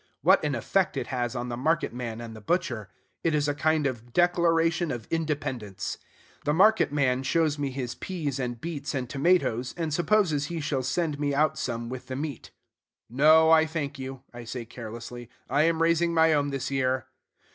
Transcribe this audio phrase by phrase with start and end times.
[0.23, 2.89] What an effect it has on the market man and the butcher!
[3.23, 5.99] It is a kind of declaration of independence.
[6.43, 10.81] The market man shows me his peas and beets and tomatoes, and supposes he shall
[10.81, 12.49] send me out some with the meat.
[13.11, 17.05] "No, I thank you," I say carelessly; "I am raising my own this year."